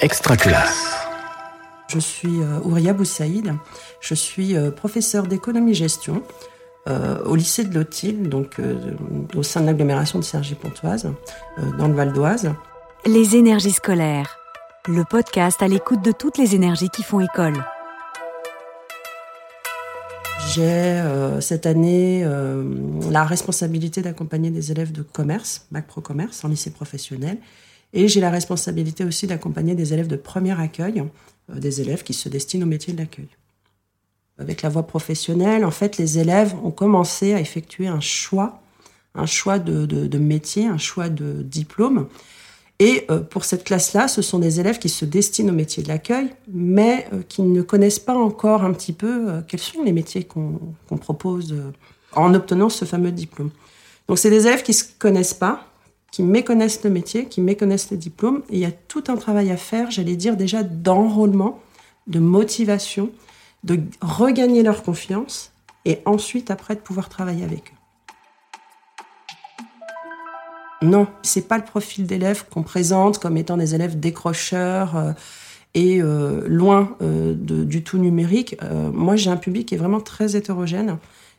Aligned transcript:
Extraculasse. 0.00 0.94
Je 1.88 1.98
suis 1.98 2.42
euh, 2.42 2.60
Ouria 2.64 2.92
Boussaïd. 2.92 3.54
Je 4.00 4.14
suis 4.14 4.54
euh, 4.54 4.70
professeur 4.70 5.26
d'économie-gestion 5.26 6.22
euh, 6.86 7.24
au 7.24 7.34
lycée 7.34 7.64
de 7.64 7.74
Lotil, 7.74 8.28
donc 8.28 8.60
au 9.34 9.42
sein 9.42 9.62
de 9.62 9.66
l'agglomération 9.66 10.18
de 10.18 10.24
Cergy-Pontoise, 10.24 11.10
dans 11.78 11.88
le 11.88 11.94
Val 11.94 12.12
d'Oise. 12.12 12.52
Les 13.06 13.36
énergies 13.36 13.72
scolaires. 13.72 14.38
Le 14.86 15.04
podcast 15.04 15.62
à 15.62 15.68
l'écoute 15.68 16.02
de 16.02 16.12
toutes 16.12 16.38
les 16.38 16.54
énergies 16.54 16.90
qui 16.90 17.02
font 17.02 17.18
école. 17.20 17.64
J'ai 20.54 21.02
cette 21.40 21.66
année 21.66 22.24
la 23.10 23.24
responsabilité 23.24 24.00
d'accompagner 24.00 24.50
des 24.50 24.70
élèves 24.70 24.92
de 24.92 25.02
commerce, 25.02 25.66
bac 25.72 25.88
pro 25.88 26.00
commerce, 26.00 26.44
en 26.44 26.48
lycée 26.48 26.70
professionnel. 26.70 27.38
Et 27.96 28.08
j'ai 28.08 28.20
la 28.20 28.28
responsabilité 28.28 29.04
aussi 29.04 29.26
d'accompagner 29.26 29.74
des 29.74 29.94
élèves 29.94 30.06
de 30.06 30.16
premier 30.16 30.60
accueil, 30.60 31.02
euh, 31.50 31.58
des 31.58 31.80
élèves 31.80 32.02
qui 32.02 32.12
se 32.12 32.28
destinent 32.28 32.66
au 32.66 32.68
métier 32.68 32.92
de 32.92 32.98
l'accueil. 32.98 33.28
Avec 34.38 34.60
la 34.60 34.68
voie 34.68 34.86
professionnelle, 34.86 35.64
en 35.64 35.70
fait, 35.70 35.96
les 35.96 36.18
élèves 36.18 36.54
ont 36.62 36.70
commencé 36.70 37.32
à 37.32 37.40
effectuer 37.40 37.86
un 37.86 38.00
choix, 38.00 38.60
un 39.14 39.24
choix 39.24 39.58
de, 39.58 40.18
métier, 40.18 40.66
un 40.66 40.76
choix 40.76 41.08
de 41.08 41.42
diplôme. 41.42 42.08
Et 42.80 43.06
euh, 43.10 43.20
pour 43.20 43.46
cette 43.46 43.64
classe-là, 43.64 44.08
ce 44.08 44.20
sont 44.20 44.40
des 44.40 44.60
élèves 44.60 44.78
qui 44.78 44.90
se 44.90 45.06
destinent 45.06 45.50
au 45.50 45.56
métier 45.56 45.82
de 45.82 45.88
l'accueil, 45.88 46.28
mais 46.52 47.08
euh, 47.14 47.22
qui 47.26 47.40
ne 47.40 47.62
connaissent 47.62 47.98
pas 47.98 48.14
encore 48.14 48.62
un 48.62 48.74
petit 48.74 48.92
peu 48.92 49.40
quels 49.48 49.60
sont 49.60 49.82
les 49.82 49.92
métiers 49.92 50.24
qu'on 50.24 50.98
propose 51.00 51.56
en 52.12 52.34
obtenant 52.34 52.68
ce 52.68 52.84
fameux 52.84 53.10
diplôme. 53.10 53.52
Donc 54.06 54.18
c'est 54.18 54.28
des 54.28 54.46
élèves 54.46 54.62
qui 54.62 54.72
ne 54.72 54.76
se 54.76 54.84
connaissent 54.98 55.32
pas, 55.32 55.66
qui 56.16 56.22
méconnaissent 56.22 56.82
le 56.82 56.88
métier, 56.88 57.26
qui 57.26 57.42
méconnaissent 57.42 57.90
le 57.90 57.98
diplôme. 57.98 58.42
Et 58.48 58.54
il 58.54 58.58
y 58.60 58.64
a 58.64 58.70
tout 58.70 59.04
un 59.08 59.16
travail 59.16 59.50
à 59.50 59.58
faire, 59.58 59.90
j'allais 59.90 60.16
dire 60.16 60.38
déjà 60.38 60.62
d'enrôlement, 60.62 61.60
de 62.06 62.18
motivation, 62.20 63.10
de 63.64 63.80
regagner 64.00 64.62
leur 64.62 64.82
confiance 64.82 65.52
et 65.84 65.98
ensuite 66.06 66.50
après 66.50 66.74
de 66.74 66.80
pouvoir 66.80 67.10
travailler 67.10 67.44
avec 67.44 67.70
eux. 70.80 70.86
Non, 70.86 71.06
c'est 71.20 71.46
pas 71.48 71.58
le 71.58 71.64
profil 71.64 72.06
d'élèves 72.06 72.46
qu'on 72.48 72.62
présente 72.62 73.18
comme 73.18 73.36
étant 73.36 73.58
des 73.58 73.74
élèves 73.74 74.00
décrocheurs 74.00 74.96
euh, 74.96 75.12
et 75.74 76.00
euh, 76.00 76.40
loin 76.46 76.96
euh, 77.02 77.34
du 77.34 77.84
tout 77.84 77.98
numérique. 77.98 78.56
moi, 78.90 79.16
j'ai 79.16 79.28
un 79.28 79.36
public 79.36 79.68
qui 79.68 79.74
est 79.74 79.78
vraiment 79.78 80.00
très 80.00 80.34
hétérogène. 80.34 80.96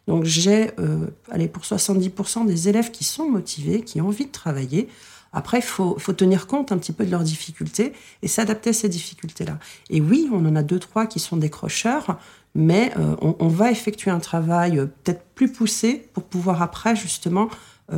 Donc 0.08 0.24
j'ai, 0.24 0.72
euh, 0.80 1.08
allez, 1.30 1.48
pour 1.48 1.64
70% 1.64 2.46
des 2.46 2.70
élèves 2.70 2.92
qui 2.92 3.04
sont 3.04 3.30
motivés, 3.30 3.82
qui 3.82 4.02
ont 4.02 4.08
envie 4.08 4.26
de 4.26 4.32
travailler. 4.32 4.88
Après, 5.34 5.60
il 5.60 5.64
faut, 5.64 6.00
faut, 6.00 6.14
tenir 6.14 6.48
compte 6.48 6.72
un 6.72 6.78
petit 6.78 6.94
peu 6.94 7.06
de 7.06 7.12
leurs 7.12 7.24
difficultés 7.24 7.92
et 8.22 8.28
s'adapter 8.30 8.70
à 8.70 8.74
ces 8.74 8.88
difficultés-là. 8.88 9.60
Et 9.90 10.00
oui, 10.00 10.30
on 10.32 10.46
en 10.46 10.56
a 10.56 10.64
deux, 10.64 10.80
trois 10.80 11.06
qui 11.06 11.20
sont 11.20 11.36
décrocheurs, 11.36 12.18
mais 12.56 12.94
euh, 12.98 13.16
on, 13.22 13.50
va 13.50 13.70
effectuer 13.70 14.10
un 14.10 14.20
travail 14.20 14.80
euh, 14.80 14.86
peut-être 14.86 15.26
plus 15.36 15.52
poussé 15.52 16.10
pour 16.14 16.24
pouvoir 16.24 16.62
après, 16.62 16.96
justement, 16.96 17.50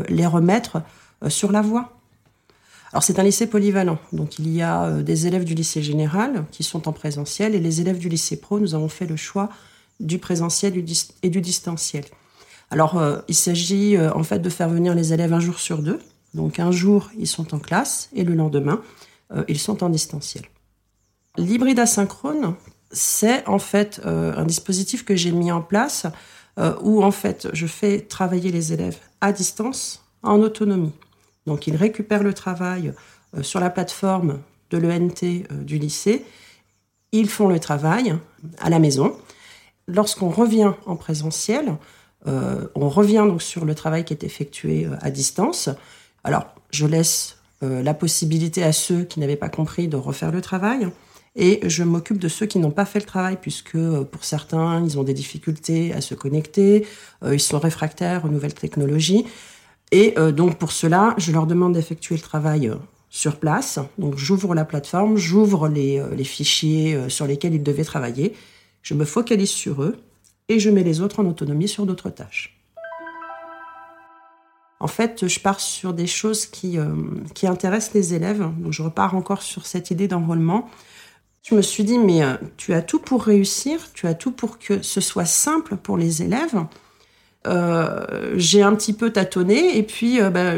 les 0.07 0.27
remettre 0.27 0.83
sur 1.29 1.51
la 1.51 1.61
voie. 1.61 1.97
Alors 2.93 3.01
c'est 3.01 3.17
un 3.17 3.23
lycée 3.23 3.47
polyvalent, 3.47 3.97
donc 4.13 4.37
il 4.37 4.47
y 4.53 4.61
a 4.61 5.01
des 5.01 5.25
élèves 5.25 5.45
du 5.45 5.55
lycée 5.55 5.81
général 5.81 6.45
qui 6.51 6.61
sont 6.61 6.87
en 6.87 6.91
présentiel 6.91 7.55
et 7.55 7.59
les 7.59 7.81
élèves 7.81 7.97
du 7.97 8.07
lycée 8.07 8.39
pro, 8.39 8.59
nous 8.59 8.75
avons 8.75 8.87
fait 8.87 9.07
le 9.07 9.15
choix 9.15 9.49
du 9.99 10.17
présentiel 10.17 10.83
et 11.23 11.29
du 11.29 11.41
distanciel. 11.41 12.05
Alors, 12.71 12.97
euh, 12.97 13.19
il 13.27 13.35
s'agit 13.35 13.95
euh, 13.95 14.13
en 14.13 14.23
fait 14.23 14.39
de 14.39 14.49
faire 14.49 14.69
venir 14.69 14.93
les 14.95 15.13
élèves 15.13 15.33
un 15.33 15.39
jour 15.39 15.59
sur 15.59 15.79
deux. 15.79 15.99
Donc, 16.33 16.59
un 16.59 16.71
jour, 16.71 17.09
ils 17.17 17.27
sont 17.27 17.53
en 17.55 17.59
classe 17.59 18.09
et 18.13 18.23
le 18.23 18.35
lendemain, 18.35 18.81
euh, 19.31 19.43
ils 19.47 19.59
sont 19.59 19.83
en 19.83 19.89
distanciel. 19.89 20.43
L'hybride 21.37 21.79
asynchrone, 21.79 22.55
c'est 22.91 23.47
en 23.47 23.59
fait 23.59 24.01
un 24.03 24.45
dispositif 24.45 25.05
que 25.05 25.15
j'ai 25.15 25.31
mis 25.31 25.51
en 25.51 25.61
place 25.61 26.07
où 26.81 27.03
en 27.03 27.11
fait 27.11 27.47
je 27.53 27.67
fais 27.67 28.01
travailler 28.01 28.51
les 28.51 28.73
élèves 28.73 28.97
à 29.21 29.31
distance 29.31 30.03
en 30.23 30.41
autonomie. 30.41 30.91
Donc, 31.45 31.67
ils 31.67 31.75
récupèrent 31.75 32.23
le 32.23 32.33
travail 32.33 32.93
sur 33.43 33.59
la 33.59 33.69
plateforme 33.69 34.39
de 34.71 34.79
l'ENT 34.79 35.45
du 35.61 35.77
lycée. 35.77 36.25
Ils 37.11 37.29
font 37.29 37.47
le 37.47 37.59
travail 37.59 38.15
à 38.59 38.71
la 38.71 38.79
maison 38.79 39.15
lorsqu'on 39.89 40.29
revient 40.29 40.71
en 40.85 40.95
présentiel, 40.95 41.75
euh, 42.27 42.67
on 42.75 42.89
revient 42.89 43.25
donc 43.27 43.41
sur 43.41 43.65
le 43.65 43.75
travail 43.75 44.03
qui 44.03 44.13
est 44.13 44.23
effectué 44.23 44.85
euh, 44.85 44.95
à 45.01 45.09
distance. 45.09 45.69
Alors, 46.23 46.47
je 46.71 46.85
laisse 46.85 47.37
euh, 47.63 47.81
la 47.81 47.93
possibilité 47.93 48.63
à 48.63 48.73
ceux 48.73 49.03
qui 49.03 49.19
n'avaient 49.19 49.37
pas 49.37 49.49
compris 49.49 49.87
de 49.87 49.95
refaire 49.95 50.31
le 50.31 50.41
travail. 50.41 50.89
Et 51.35 51.61
je 51.63 51.83
m'occupe 51.83 52.17
de 52.17 52.27
ceux 52.27 52.45
qui 52.45 52.59
n'ont 52.59 52.71
pas 52.71 52.85
fait 52.85 52.99
le 52.99 53.05
travail, 53.05 53.37
puisque 53.39 53.77
pour 53.77 54.25
certains, 54.25 54.83
ils 54.83 54.99
ont 54.99 55.03
des 55.03 55.13
difficultés 55.13 55.93
à 55.93 56.01
se 56.01 56.15
connecter, 56.15 56.87
ils 57.23 57.39
sont 57.39 57.59
réfractaires 57.59 58.25
aux 58.25 58.29
nouvelles 58.29 58.55
technologies. 58.55 59.25
Et 59.91 60.15
donc 60.33 60.57
pour 60.57 60.71
cela, 60.71 61.13
je 61.17 61.31
leur 61.31 61.45
demande 61.45 61.73
d'effectuer 61.73 62.15
le 62.15 62.21
travail 62.21 62.71
sur 63.11 63.37
place. 63.37 63.79
Donc 63.99 64.17
j'ouvre 64.17 64.55
la 64.55 64.65
plateforme, 64.65 65.17
j'ouvre 65.17 65.69
les, 65.69 66.03
les, 66.17 66.23
fichiers 66.23 66.97
sur 67.09 67.27
lesquels 67.27 67.53
ils 67.53 67.63
devaient 67.63 67.85
travailler, 67.85 68.33
je 68.89 68.95
me 68.95 69.05
focalise 69.05 69.51
sur 69.51 69.83
eux 69.83 69.97
et 70.47 70.59
je 70.59 70.71
mets 70.71 70.81
les 70.81 70.99
autres 70.99 71.19
en 71.19 71.25
autonomie 71.27 71.67
sur 71.67 71.85
d'autres 71.85 72.09
tâches. 72.09 72.59
En 74.79 74.87
fait, 74.87 75.27
je 75.27 75.39
pars 75.39 75.59
sur 75.59 75.93
des 75.93 76.07
choses 76.07 76.47
qui, 76.47 76.79
euh, 76.79 76.95
qui 77.35 77.45
intéressent 77.45 77.93
les 77.93 78.15
élèves. 78.15 78.39
Donc, 78.39 78.71
je 78.71 78.81
repars 78.81 79.15
encore 79.15 79.43
sur 79.43 79.67
cette 79.67 79.91
idée 79.91 80.07
d'enrôlement. 80.07 80.67
Je 81.43 81.53
me 81.53 81.61
suis 81.61 81.83
dit, 81.83 81.99
mais 81.99 82.23
euh, 82.23 82.33
tu 82.57 82.73
as 82.73 82.81
tout 82.81 82.97
pour 82.97 83.21
réussir, 83.21 83.79
tu 83.93 84.07
as 84.07 84.15
tout 84.15 84.31
pour 84.31 84.57
que 84.57 84.81
ce 84.81 85.01
soit 85.01 85.25
simple 85.25 85.75
pour 85.75 85.95
les 85.95 86.23
élèves. 86.23 86.65
Euh, 87.45 88.33
j'ai 88.37 88.63
un 88.63 88.73
petit 88.73 88.93
peu 88.93 89.11
tâtonné 89.11 89.77
et 89.77 89.83
puis 89.83 90.19
bah, 90.19 90.55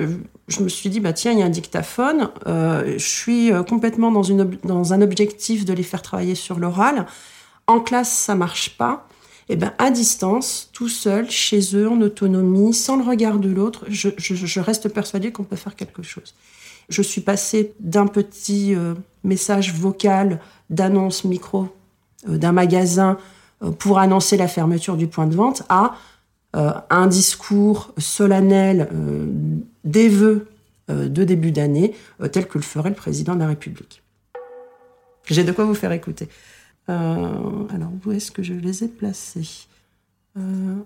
je 0.48 0.64
me 0.64 0.70
suis 0.70 0.90
dit, 0.90 1.02
bah, 1.02 1.12
tiens, 1.12 1.34
il 1.34 1.40
y 1.40 1.42
a 1.42 1.46
un 1.46 1.50
dictaphone. 1.50 2.30
je 2.46 2.96
suis 2.98 3.52
complètement 3.68 4.10
dans, 4.10 4.24
une, 4.24 4.58
dans 4.64 4.94
un 4.94 5.02
objectif 5.02 5.66
de 5.66 5.74
les 5.74 5.84
faire 5.84 6.02
travailler 6.02 6.36
sur 6.36 6.60
l'oral 6.60 7.08
en 7.72 7.80
classe 7.80 8.12
ça 8.12 8.36
marche 8.36 8.78
pas, 8.78 9.08
et 9.50 9.54
eh 9.54 9.58
ben 9.58 9.74
à 9.80 9.92
distance, 9.92 10.70
tout 10.72 10.88
seul, 10.88 11.30
chez 11.30 11.76
eux, 11.76 11.90
en 11.90 12.00
autonomie, 12.00 12.74
sans 12.74 12.96
le 12.96 13.04
regard 13.04 13.38
de 13.38 13.50
l'autre, 13.50 13.86
je, 13.90 14.60
reste 14.62 14.88
persuadée 14.88 15.34
qu'on 15.34 15.44
peut 15.44 15.58
faire 15.58 15.76
quelque 15.76 16.04
chose. 16.04 16.36
Je 16.88 17.02
suis 17.02 17.20
passée 17.20 17.74
d'un 17.82 18.08
petit 18.08 18.74
euh, 18.76 18.94
message 19.26 19.74
vocal 19.74 20.40
d'annonce 20.70 21.26
micro 21.26 21.68
euh, 22.30 22.38
d'un 22.38 22.54
magasin 22.54 23.18
euh, 23.62 23.72
pour 23.72 24.00
annoncer 24.00 24.38
la 24.38 24.48
fermeture 24.48 24.96
du 24.96 25.08
point 25.08 25.28
de 25.28 25.36
vente 25.36 25.64
à 25.68 25.96
un 26.54 27.08
discours 27.08 27.94
solennel 27.98 28.90
des 29.86 30.10
vœux 30.10 30.50
de 30.90 31.24
début 31.24 31.54
d'année, 31.54 31.96
tel 32.34 32.46
que 32.46 32.58
le 32.58 32.64
ferait 32.64 32.90
le 32.90 32.96
président 32.96 33.36
de 33.36 33.40
la 33.40 33.48
République. 33.48 34.04
J'ai 35.28 35.46
de 35.46 35.54
quoi 35.54 35.64
vous 35.64 35.76
faire 35.76 35.94
écouter. 35.94 36.28
Euh, 36.90 37.68
alors, 37.70 37.92
où 38.06 38.12
est-ce 38.12 38.32
que 38.32 38.44
je 38.44 38.54
les 38.54 38.84
ai 38.84 38.88
placés 38.88 39.68
euh... 40.38 40.84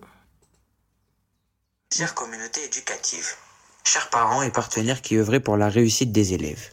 Chère 1.93 2.13
communauté 2.13 2.65
éducative, 2.65 3.25
chers 3.85 4.09
parents 4.09 4.41
et 4.41 4.51
partenaires 4.51 5.01
qui 5.01 5.15
œuvraient 5.15 5.39
pour 5.39 5.55
la 5.55 5.69
réussite 5.69 6.11
des 6.11 6.33
élèves. 6.33 6.71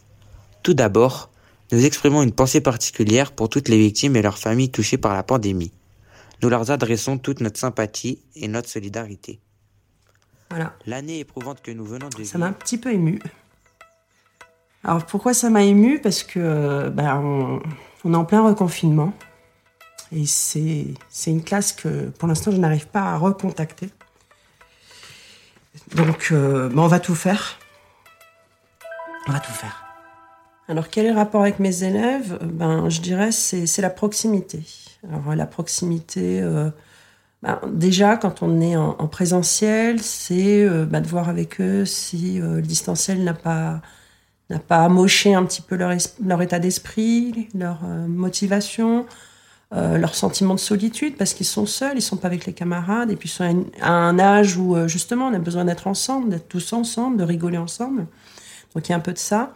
Tout 0.63 0.73
d'abord, 0.73 1.29
nous 1.71 1.85
exprimons 1.85 2.23
une 2.23 2.33
pensée 2.33 2.61
particulière 2.61 3.31
pour 3.31 3.47
toutes 3.47 3.69
les 3.69 3.77
victimes 3.77 4.15
et 4.15 4.21
leurs 4.21 4.37
familles 4.37 4.71
touchées 4.71 4.97
par 4.97 5.13
la 5.13 5.23
pandémie. 5.23 5.71
Nous 6.41 6.49
leur 6.49 6.69
adressons 6.71 7.17
toute 7.17 7.39
notre 7.39 7.59
sympathie 7.59 8.19
et 8.35 8.49
notre 8.49 8.67
solidarité. 8.67 9.39
Voilà. 10.49 10.75
L'année 10.85 11.19
éprouvante 11.19 11.61
que 11.61 11.71
nous 11.71 11.85
venons 11.85 12.09
de 12.09 12.23
Ça 12.23 12.37
m'a 12.37 12.47
un 12.47 12.53
petit 12.53 12.77
peu 12.77 12.91
ému. 12.91 13.21
Alors 14.83 15.05
pourquoi 15.05 15.33
ça 15.33 15.49
m'a 15.49 15.63
ému? 15.63 15.99
Parce 16.01 16.23
que 16.23 16.89
ben, 16.89 17.15
on 17.17 17.61
est 18.11 18.17
en 18.17 18.25
plein 18.25 18.41
reconfinement. 18.41 19.13
Et 20.11 20.25
c'est 20.25 20.95
une 21.27 21.43
classe 21.43 21.73
que 21.73 22.09
pour 22.09 22.27
l'instant 22.27 22.51
je 22.51 22.57
n'arrive 22.57 22.87
pas 22.87 23.01
à 23.01 23.17
recontacter. 23.17 23.89
Donc 25.95 26.29
euh, 26.31 26.69
ben, 26.69 26.79
on 26.79 26.87
va 26.87 26.99
tout 26.99 27.15
faire. 27.15 27.57
On 29.27 29.31
va 29.31 29.39
tout 29.39 29.51
faire. 29.51 29.83
Alors 30.67 30.89
quel 30.89 31.05
est 31.05 31.11
le 31.11 31.15
rapport 31.15 31.41
avec 31.41 31.59
mes 31.59 31.83
élèves? 31.83 32.37
Ben 32.43 32.89
je 32.89 33.01
dirais 33.01 33.31
c'est 33.31 33.81
la 33.81 33.89
proximité. 33.89 34.63
Alors 35.09 35.35
la 35.35 35.47
proximité, 35.47 36.41
euh, 36.41 36.69
ben, 37.41 37.59
déjà 37.67 38.15
quand 38.15 38.43
on 38.43 38.61
est 38.61 38.75
en, 38.75 39.07
présentiel, 39.07 40.01
c'est 40.01 40.63
euh, 40.63 40.85
ben, 40.85 41.01
de 41.01 41.07
voir 41.07 41.27
avec 41.27 41.59
eux 41.59 41.85
si 41.85 42.39
le 42.39 42.61
distanciel 42.61 43.23
n'a 43.23 43.33
pas 43.33 43.81
n'a 44.49 44.59
pas 44.59 44.83
amoché 44.83 45.33
un 45.33 45.43
petit 45.45 45.61
peu 45.61 45.75
leur, 45.75 46.41
état 46.41 46.59
d'esprit, 46.59 47.47
leur 47.55 47.79
euh, 47.85 48.07
motivation, 48.07 49.05
euh, 49.73 49.97
leur 49.97 50.15
sentiment 50.15 50.53
de 50.53 50.59
solitude, 50.59 51.15
parce 51.17 51.33
qu'ils 51.33 51.45
sont 51.45 51.65
seuls, 51.65 51.97
ils 51.97 52.01
sont 52.01 52.17
pas 52.17 52.27
avec 52.27 52.45
les 52.45 52.53
camarades, 52.53 53.09
et 53.11 53.15
puis 53.15 53.29
ils 53.29 53.31
sont 53.31 53.65
à, 53.81 53.91
un 53.91 54.19
âge 54.19 54.57
où 54.57 54.75
euh, 54.75 54.87
justement 54.87 55.27
on 55.27 55.33
a 55.33 55.39
besoin 55.39 55.65
d'être 55.65 55.87
ensemble, 55.87 56.29
d'être 56.29 56.47
tous 56.47 56.73
ensemble, 56.73 57.17
de 57.17 57.23
rigoler 57.23 57.57
ensemble. 57.57 58.05
Donc 58.75 58.87
il 58.87 58.91
y 58.91 58.93
a 58.93 58.97
un 58.97 59.01
peu 59.01 59.13
de 59.13 59.17
ça. 59.17 59.53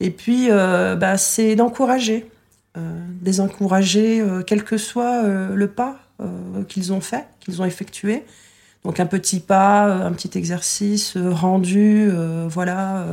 Et 0.00 0.10
puis, 0.10 0.48
bah, 0.48 1.16
c'est 1.16 1.54
d'encourager, 1.54 2.28
désencourager, 2.74 4.24
quel 4.44 4.64
que 4.64 4.76
soit 4.76 5.22
le 5.22 5.68
pas 5.68 5.98
qu'ils 6.66 6.92
ont 6.92 7.00
fait, 7.00 7.26
qu'ils 7.38 7.62
ont 7.62 7.64
effectué. 7.64 8.24
Donc 8.84 8.98
un 8.98 9.06
petit 9.06 9.38
pas, 9.38 9.84
un 9.84 10.12
petit 10.12 10.36
exercice 10.36 11.16
rendu, 11.16 12.10
voilà. 12.48 13.06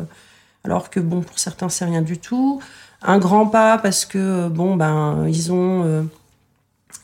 Alors 0.63 0.89
que 0.89 0.99
bon, 0.99 1.21
pour 1.21 1.39
certains, 1.39 1.69
c'est 1.69 1.85
rien 1.85 2.01
du 2.01 2.17
tout. 2.17 2.61
Un 3.01 3.17
grand 3.17 3.47
pas 3.47 3.77
parce 3.77 4.05
que 4.05 4.47
bon, 4.47 4.75
ben, 4.75 5.25
ils 5.27 5.51
ont 5.51 6.07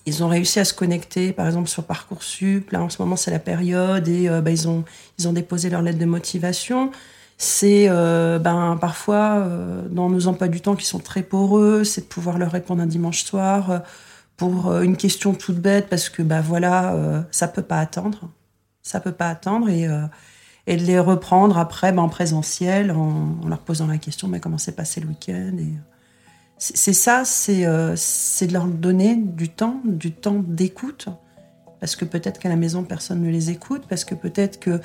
ils 0.07 0.24
ont 0.24 0.30
réussi 0.30 0.59
à 0.59 0.65
se 0.65 0.74
connecter, 0.74 1.33
par 1.33 1.45
exemple 1.45 1.68
sur 1.68 1.83
Parcoursup. 1.83 2.71
Là, 2.71 2.81
en 2.81 2.89
ce 2.89 3.01
moment, 3.01 3.18
c'est 3.18 3.30
la 3.30 3.39
période 3.39 4.07
et 4.07 4.30
euh, 4.30 4.42
bah, 4.42 4.51
ils, 4.51 4.68
ont, 4.68 4.86
ils 5.19 5.27
ont 5.27 5.33
déposé 5.33 5.69
leur 5.69 5.81
lettre 5.81 6.00
de 6.00 6.06
motivation. 6.06 6.92
C'est 7.38 7.88
euh, 7.89 8.39
ben, 8.39 8.77
parfois, 8.80 9.39
euh, 9.39 9.81
dans 9.89 10.09
nos 10.09 10.27
emplois 10.27 10.48
du 10.48 10.62
temps 10.62 10.77
qui 10.77 10.86
sont 10.86 11.00
très 11.00 11.24
poreux, 11.24 11.83
c'est 11.83 12.01
de 12.01 12.06
pouvoir 12.06 12.38
leur 12.38 12.51
répondre 12.51 12.81
un 12.81 12.88
dimanche 12.88 13.25
soir 13.25 13.83
pour 14.38 14.74
une 14.81 14.95
question 14.95 15.33
toute 15.33 15.57
bête 15.57 15.88
parce 15.89 16.09
que 16.09 16.21
bah, 16.21 16.42
voilà, 16.42 17.25
ça 17.31 17.48
peut 17.50 17.62
pas 17.62 17.80
attendre. 17.80 18.30
Ça 18.83 19.01
peut 19.01 19.12
pas 19.12 19.27
attendre 19.27 19.68
et, 19.69 19.88
et 20.68 20.78
de 20.78 20.84
les 20.84 21.00
reprendre 21.00 21.58
après 21.58 21.92
ben, 21.92 22.04
en 22.04 22.10
présentiel 22.10 22.92
en, 22.92 23.38
leur 23.48 23.60
posant 23.60 23.88
la 23.88 23.98
question 23.98 24.28
mais 24.28 24.40
comment 24.40 24.58
s'est 24.58 24.75
passé 24.75 25.02
le 25.02 25.08
week-end 25.08 25.58
c'est 26.60 26.94
ça, 26.94 27.22
euh, 27.50 27.94
c'est 27.96 28.48
de 28.48 28.54
leur 28.54 28.66
donner 28.66 29.16
du 29.16 29.50
temps, 29.50 29.80
du 29.86 30.12
temps 30.12 30.42
d'écoute, 30.44 31.08
parce 31.80 31.96
que 31.96 32.04
peut-être 32.04 32.40
qu'à 32.40 32.50
la 32.50 32.56
maison 32.56 32.84
personne 32.84 33.22
ne 33.22 33.30
les 33.30 33.52
écoute, 33.52 33.84
parce 33.88 34.04
que 34.04 34.16
peut-être 34.16 34.60
que 34.60 34.81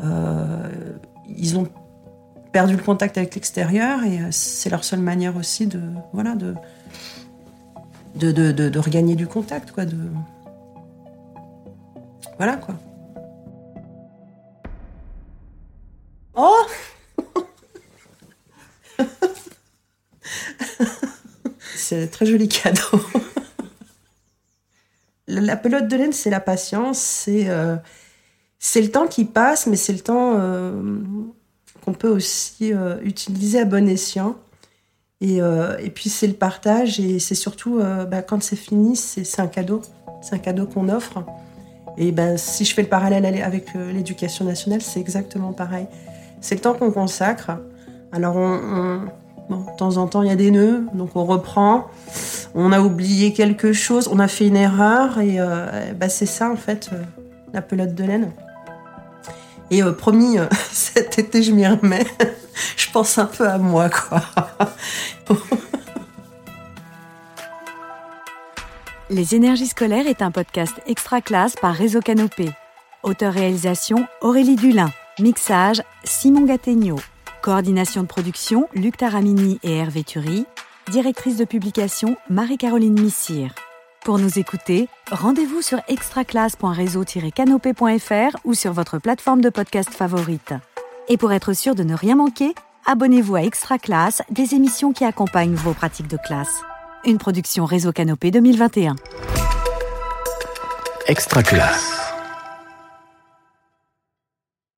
euh, 0.00 0.70
ont 1.56 1.68
perdu 2.52 2.76
le 2.76 2.82
contact 2.82 3.18
avec 3.18 3.34
l'extérieur 3.34 4.04
et 4.04 4.20
euh, 4.20 4.28
c'est 4.30 4.70
leur 4.70 4.84
seule 4.84 5.00
manière 5.00 5.36
aussi 5.36 5.66
de 5.66 5.80
voilà 6.12 6.36
de, 6.36 6.54
de, 8.14 8.52
de 8.52 8.78
regagner 8.78 9.16
du 9.16 9.26
contact 9.26 9.72
quoi 9.72 9.84
de 9.84 9.96
voilà 12.38 12.56
quoi. 12.56 12.76
Oh 16.36 16.66
c'est 21.76 22.02
un 22.02 22.06
très 22.08 22.26
joli 22.26 22.48
cadeau. 22.48 23.00
la 25.28 25.56
pelote 25.56 25.88
de 25.88 25.96
laine, 25.96 26.12
c'est 26.12 26.30
la 26.30 26.40
patience, 26.40 26.98
c'est 26.98 27.48
euh, 27.48 27.76
c'est 28.58 28.82
le 28.82 28.90
temps 28.90 29.06
qui 29.06 29.24
passe, 29.24 29.66
mais 29.66 29.76
c'est 29.76 29.92
le 29.92 30.00
temps 30.00 30.34
euh, 30.36 30.98
qu'on 31.84 31.94
peut 31.94 32.08
aussi 32.08 32.72
euh, 32.74 32.98
utiliser 33.02 33.60
à 33.60 33.64
bon 33.64 33.88
escient. 33.88 34.36
Et, 35.22 35.36
et 35.38 35.88
puis 35.88 36.10
c'est 36.10 36.26
le 36.26 36.34
partage 36.34 37.00
et 37.00 37.18
c'est 37.20 37.34
surtout 37.34 37.78
bah, 37.78 38.20
quand 38.20 38.42
c'est 38.42 38.54
fini, 38.54 38.96
c'est 38.96 39.40
un 39.40 39.46
cadeau. 39.46 39.80
C'est 40.20 40.34
un 40.34 40.38
cadeau 40.38 40.66
qu'on 40.66 40.90
offre. 40.90 41.24
Et 41.96 42.12
ben, 42.12 42.36
si 42.36 42.66
je 42.66 42.74
fais 42.74 42.82
le 42.82 42.88
parallèle 42.88 43.24
avec 43.42 43.72
l'éducation 43.72 44.44
nationale, 44.44 44.82
c'est 44.82 45.00
exactement 45.00 45.54
pareil. 45.54 45.86
C'est 46.40 46.54
le 46.56 46.60
temps 46.60 46.74
qu'on 46.74 46.90
consacre. 46.90 47.52
Alors 48.12 48.36
on 48.36 49.00
de 49.50 49.76
temps 49.76 49.96
en 49.96 50.06
temps, 50.06 50.22
il 50.22 50.28
y 50.28 50.32
a 50.32 50.36
des 50.36 50.50
nœuds, 50.50 50.84
donc 50.94 51.10
on 51.14 51.24
reprend. 51.24 51.86
On 52.54 52.72
a 52.72 52.80
oublié 52.80 53.32
quelque 53.32 53.72
chose, 53.72 54.08
on 54.10 54.18
a 54.18 54.28
fait 54.28 54.48
une 54.48 54.56
erreur, 54.56 55.20
et 55.20 55.36
euh, 55.38 55.92
bah, 55.94 56.08
c'est 56.08 56.26
ça 56.26 56.50
en 56.50 56.56
fait, 56.56 56.90
euh, 56.92 57.02
la 57.52 57.62
pelote 57.62 57.94
de 57.94 58.04
laine. 58.04 58.32
Et 59.70 59.82
euh, 59.82 59.92
promis, 59.92 60.36
cet 60.72 61.18
été, 61.18 61.42
je 61.42 61.52
m'y 61.52 61.66
remets. 61.66 62.06
je 62.76 62.90
pense 62.90 63.18
un 63.18 63.26
peu 63.26 63.46
à 63.48 63.58
moi, 63.58 63.88
quoi. 63.90 64.22
Les 69.08 69.36
énergies 69.36 69.68
scolaires 69.68 70.08
est 70.08 70.20
un 70.20 70.32
podcast 70.32 70.74
extra 70.88 71.20
classe 71.20 71.54
par 71.54 71.74
Réseau 71.74 72.00
Canopé. 72.00 72.50
Auteur-réalisation 73.04 74.08
Aurélie 74.20 74.56
Dulin. 74.56 74.90
Mixage 75.18 75.82
Simon 76.04 76.44
Gattegno. 76.44 76.96
Coordination 77.40 78.02
de 78.02 78.06
production, 78.06 78.68
Luc 78.74 78.98
Taramini 78.98 79.58
et 79.62 79.78
Hervé 79.78 80.04
Thury. 80.04 80.44
Directrice 80.90 81.38
de 81.38 81.46
publication, 81.46 82.18
Marie-Caroline 82.28 83.00
Missire. 83.00 83.54
Pour 84.04 84.18
nous 84.18 84.38
écouter, 84.38 84.90
rendez-vous 85.10 85.62
sur 85.62 85.80
extraclasse.réseau-canopé.fr 85.88 88.36
ou 88.44 88.52
sur 88.52 88.74
votre 88.74 88.98
plateforme 88.98 89.40
de 89.40 89.48
podcast 89.48 89.88
favorite. 89.90 90.52
Et 91.08 91.16
pour 91.16 91.32
être 91.32 91.54
sûr 91.54 91.74
de 91.74 91.82
ne 91.82 91.94
rien 91.94 92.16
manquer, 92.16 92.54
abonnez-vous 92.84 93.36
à 93.36 93.42
Extra 93.42 93.78
Classe, 93.78 94.20
des 94.30 94.54
émissions 94.54 94.92
qui 94.92 95.06
accompagnent 95.06 95.54
vos 95.54 95.72
pratiques 95.72 96.08
de 96.08 96.18
classe. 96.18 96.60
Une 97.06 97.16
production 97.16 97.64
Réseau 97.64 97.92
Canopé 97.92 98.30
2021. 98.30 98.96
Extra 101.08 101.42
Classe. 101.42 102.05